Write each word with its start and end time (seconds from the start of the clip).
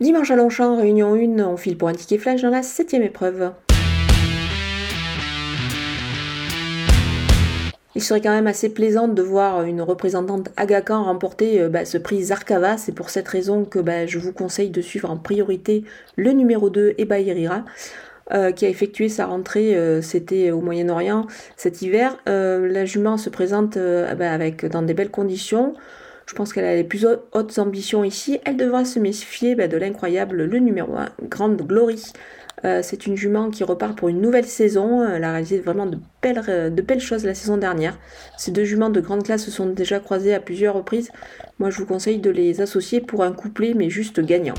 Dimanche 0.00 0.30
à 0.30 0.36
Longchamp, 0.36 0.78
réunion 0.78 1.12
1, 1.12 1.44
on 1.44 1.58
file 1.58 1.76
pour 1.76 1.88
un 1.88 1.92
ticket 1.92 2.16
flash 2.16 2.40
dans 2.40 2.48
la 2.48 2.62
septième 2.62 3.02
épreuve. 3.02 3.52
Il 7.94 8.02
serait 8.02 8.22
quand 8.22 8.30
même 8.30 8.46
assez 8.46 8.70
plaisant 8.70 9.08
de 9.08 9.20
voir 9.20 9.62
une 9.64 9.82
représentante 9.82 10.48
Agakan 10.56 11.04
remporter 11.04 11.60
euh, 11.60 11.68
bah, 11.68 11.84
ce 11.84 11.98
prix 11.98 12.22
Zarkava. 12.22 12.78
C'est 12.78 12.92
pour 12.92 13.10
cette 13.10 13.28
raison 13.28 13.66
que 13.66 13.78
bah, 13.78 14.06
je 14.06 14.18
vous 14.18 14.32
conseille 14.32 14.70
de 14.70 14.80
suivre 14.80 15.10
en 15.10 15.18
priorité 15.18 15.84
le 16.16 16.32
numéro 16.32 16.70
2, 16.70 16.94
Ebairira. 16.96 17.66
Euh, 18.32 18.52
qui 18.52 18.64
a 18.64 18.68
effectué 18.68 19.08
sa 19.10 19.26
rentrée, 19.26 19.76
euh, 19.76 20.00
c'était 20.00 20.50
au 20.52 20.60
Moyen-Orient 20.60 21.26
cet 21.56 21.82
hiver. 21.82 22.16
la 22.26 22.84
jument 22.86 23.18
se 23.18 23.28
présente 23.28 23.76
bah, 23.76 24.32
avec, 24.32 24.64
dans 24.64 24.82
des 24.82 24.94
belles 24.94 25.10
conditions. 25.10 25.74
Je 26.30 26.36
pense 26.36 26.52
qu'elle 26.52 26.64
a 26.64 26.76
les 26.76 26.84
plus 26.84 27.08
hautes 27.32 27.58
ambitions 27.58 28.04
ici. 28.04 28.38
Elle 28.44 28.56
devra 28.56 28.84
se 28.84 29.00
méfier 29.00 29.56
de 29.56 29.76
l'incroyable, 29.76 30.44
le 30.44 30.58
numéro 30.60 30.94
1, 30.94 31.08
Grande 31.24 31.60
Glory. 31.60 32.00
Euh, 32.64 32.82
c'est 32.84 33.08
une 33.08 33.16
jument 33.16 33.50
qui 33.50 33.64
repart 33.64 33.98
pour 33.98 34.08
une 34.08 34.20
nouvelle 34.20 34.44
saison. 34.44 35.04
Elle 35.04 35.24
a 35.24 35.32
réalisé 35.32 35.58
vraiment 35.58 35.86
de 35.86 35.98
belles, 36.22 36.40
euh, 36.48 36.70
de 36.70 36.82
belles 36.82 37.00
choses 37.00 37.24
la 37.24 37.34
saison 37.34 37.56
dernière. 37.56 37.98
Ces 38.38 38.52
deux 38.52 38.62
juments 38.62 38.90
de 38.90 39.00
grande 39.00 39.24
classe 39.24 39.44
se 39.44 39.50
sont 39.50 39.66
déjà 39.66 39.98
croisées 39.98 40.32
à 40.32 40.38
plusieurs 40.38 40.76
reprises. 40.76 41.10
Moi, 41.58 41.70
je 41.70 41.78
vous 41.78 41.86
conseille 41.86 42.18
de 42.18 42.30
les 42.30 42.60
associer 42.60 43.00
pour 43.00 43.24
un 43.24 43.32
couplet, 43.32 43.74
mais 43.74 43.90
juste 43.90 44.20
gagnant. 44.20 44.54